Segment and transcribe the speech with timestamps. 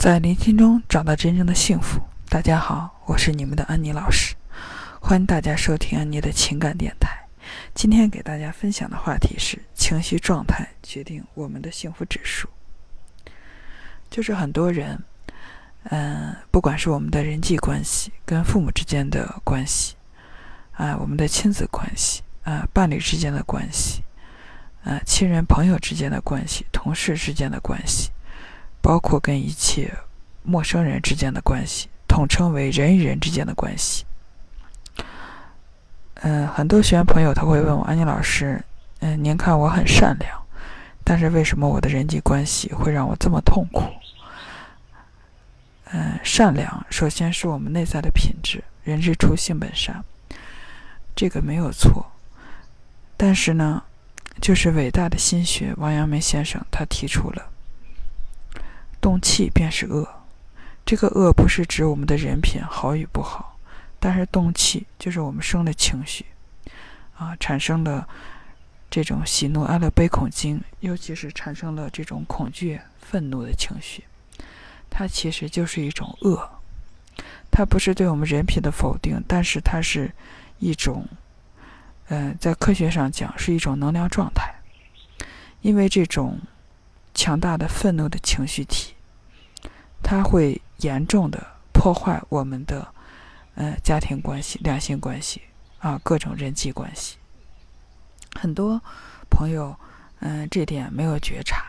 [0.00, 2.00] 在聆听中找到真正的幸福。
[2.30, 4.34] 大家好，我是你们的安妮老师，
[4.98, 7.10] 欢迎大家收听安妮的情感电台。
[7.74, 12.48] 今天给大家分享的话题是：情绪状态决定我们的幸福指数。
[14.08, 14.98] 就是很多人，
[15.90, 19.96] 嗯，不管是我们的人际关系、跟父母之间的关系，
[20.72, 24.02] 啊，我们的亲子关系，啊，伴侣之间的关系，
[24.82, 28.10] 啊，亲人朋友之间的关系，同事之间的关系。
[28.82, 29.92] 包括跟一切
[30.42, 34.04] 陌生人之间的关系，统称为人与人之间的关系。
[36.22, 38.62] 嗯，很多学员朋友他会问我，安妮老师，
[39.00, 40.38] 嗯，您看我很善良，
[41.04, 43.82] 但是为什么我的人际关系会让我这么痛苦？
[45.92, 50.04] 嗯，善良首先是我们内在的品质，人之初性本善，
[51.16, 52.06] 这个没有错。
[53.16, 53.82] 但是呢，
[54.40, 57.50] 就是伟大的心学王阳明先生他提出了。
[59.00, 60.06] 动气便是恶，
[60.84, 63.56] 这个恶不是指我们的人品好与不好，
[63.98, 66.26] 但是动气就是我们生的情绪，
[67.16, 68.06] 啊，产生了
[68.90, 74.04] 这种喜怒哀乐悲恐惊，尤其是产生了这种恐惧、愤怒的情绪，
[74.90, 76.50] 它其实就是一种恶，
[77.50, 80.12] 它不是对我们人品的否定，但是它是
[80.58, 81.08] 一种，
[82.08, 84.54] 呃，在科学上讲是一种能量状态，
[85.62, 86.38] 因为这种。
[87.12, 88.94] 强大的愤怒的情绪体，
[90.02, 92.86] 它会严重的破坏我们的
[93.54, 95.42] 呃家庭关系、两性关系
[95.78, 97.16] 啊，各种人际关系。
[98.34, 98.80] 很多
[99.28, 99.76] 朋友
[100.20, 101.64] 嗯这点没有觉察，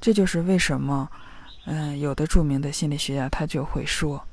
[0.00, 1.10] 这就是为什么
[1.66, 4.26] 嗯有的著名的心理学家他就会说，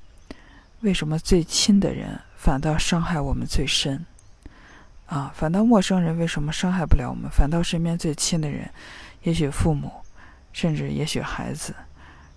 [0.81, 4.05] 为什么最亲的人反倒伤害我们最深。
[5.07, 7.29] 啊，反倒陌生人为什么伤害不了我们？
[7.29, 8.71] 反倒身边最亲的人，
[9.23, 9.91] 也许父母，
[10.53, 11.73] 甚至也许孩子，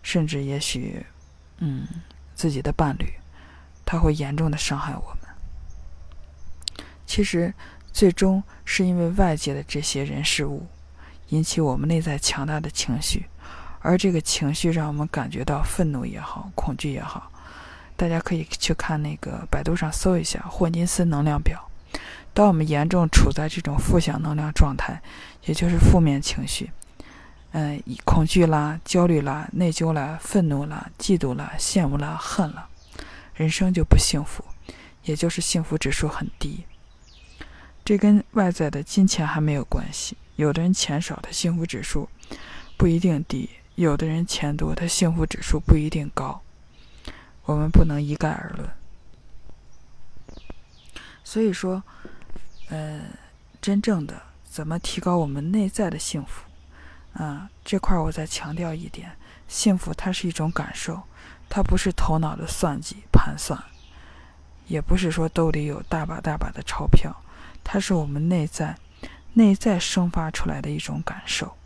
[0.03, 1.05] 甚至也许，
[1.59, 1.87] 嗯，
[2.35, 3.13] 自己的伴侣，
[3.85, 6.85] 他会严重的伤害我们。
[7.07, 7.53] 其实，
[7.93, 10.67] 最终是因为外界的这些人事物，
[11.29, 13.27] 引起我们内在强大的情绪，
[13.81, 17.31] 而这个情绪让我们感觉到愤怒也好，恐惧也好。
[17.97, 21.71] 大家可以去看那个百度上搜一下霍金斯能量表。
[22.33, 25.01] 当我们严重处在这种负向能量状态，
[25.45, 26.73] 也就是负面情绪，
[27.57, 32.69] 嗯，恐惧啦、焦虑啦、内疚啦、愤怒啦、嫉妒啦、羡慕啦、恨了，
[33.35, 34.45] 人生就不幸福，
[35.05, 36.65] 也就是幸福指数很低。
[37.85, 40.17] 这跟外在的金钱还没有关系。
[40.35, 42.09] 有的人钱少，他幸福指数
[42.77, 46.43] 不一定低；有的人钱多，他幸福指数不一定高。
[47.45, 48.69] 我们不能一概而论。
[51.23, 51.83] 所以说。
[52.71, 53.03] 呃，
[53.61, 56.43] 真正的怎么提高我们内在的幸福
[57.15, 57.49] 啊？
[57.65, 59.11] 这块我再强调一点：
[59.49, 61.03] 幸福它是一种感受，
[61.49, 63.63] 它不是头脑的算计盘算，
[64.67, 67.15] 也不是说兜里有大把大把的钞票，
[67.63, 68.77] 它是我们内在
[69.33, 71.57] 内在生发出来的一种感受。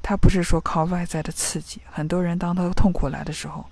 [0.00, 1.82] 它不是说靠外在的刺激。
[1.90, 3.66] 很多人当他痛苦来的时候，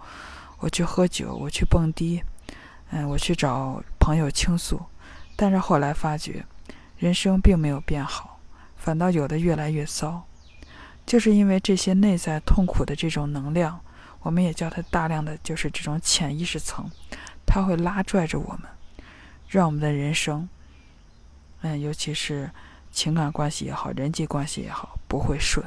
[0.59, 2.23] 我去喝酒，我去蹦迪，
[2.91, 4.81] 嗯，我去找朋友倾诉。
[5.35, 6.45] 但是后来发觉，
[6.99, 8.36] 人生并没有变好，
[8.87, 10.25] 反倒有的越来越糟，
[11.05, 13.81] 就是因为这些内在痛苦的这种能量，
[14.21, 16.89] 我们也叫它大量的就是这种潜意识层，
[17.45, 18.71] 它会拉拽着我们，
[19.49, 20.49] 让我们的人生，
[21.63, 22.49] 嗯，尤其是
[22.93, 25.67] 情感关系也好，人际关系也好，不会顺。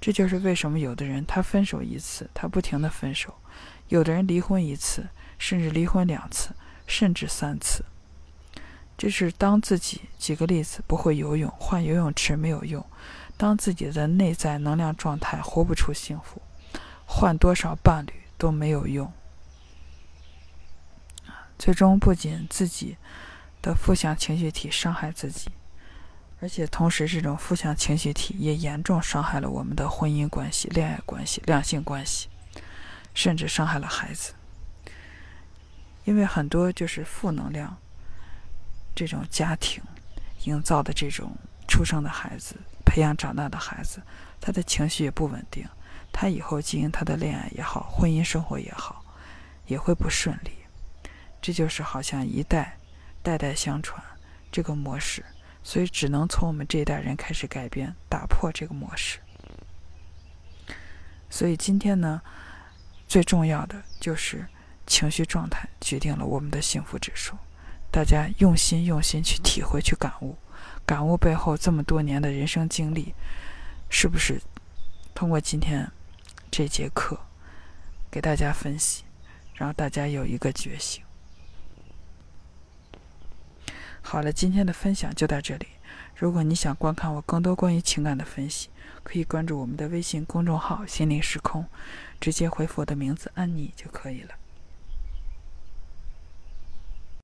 [0.00, 3.28] 这就是为什么有的人他分手一次，他不停的分手；
[3.88, 5.06] 有的人离婚一次，
[5.36, 6.56] 甚至离婚两次，
[6.86, 7.84] 甚至三次。
[8.96, 12.80] 就是当自己举个例子不会游泳，换游泳池没有用；
[13.36, 16.40] 当自己的内在能量状态活不出幸福，
[17.04, 19.12] 换多少伴侣都没有用。
[21.58, 22.96] 最终不仅自己
[23.62, 25.50] 的负向情绪体伤害自己，
[26.40, 32.28] 而且同时这种负向情绪体也严重伤害了我们的婚姻关系、恋爱关系、两性关系，
[33.12, 34.34] 甚至伤害了孩子。
[36.04, 37.76] 因为很多就是负能量。
[38.94, 39.82] 这种家庭
[40.44, 41.36] 营造的这种
[41.66, 44.02] 出生的孩子，培养长大的孩子，
[44.40, 45.66] 他的情绪也不稳定，
[46.12, 49.04] 他以后经营他的恋爱也好，婚姻生活也好，
[49.66, 50.52] 也会不顺利。
[51.40, 52.78] 这就是好像一代
[53.22, 54.02] 代代相传
[54.52, 55.24] 这个模式，
[55.62, 59.18] 所以只能从我们这一代人开始改变，打破这个模式。
[61.28, 62.22] 所以今天呢，
[63.08, 64.46] 最重要的就是
[64.86, 67.36] 情绪状态决定了我们的幸福指数。
[67.94, 70.36] 大家用心用心去体会去感悟，
[70.84, 73.14] 感悟背后这么多年的人生经历，
[73.88, 74.42] 是不是
[75.14, 75.88] 通过今天
[76.50, 77.16] 这节课
[78.10, 79.04] 给大家分析，
[79.54, 81.04] 让大家有一个觉醒。
[84.02, 85.68] 好了，今天的分享就到这里。
[86.16, 88.70] 如果你想观看我更多关于情感的分析，
[89.04, 91.64] 可以关注我们的微信公众号“心灵时空”，
[92.20, 94.34] 直接回复我的名字“安妮”就可以了。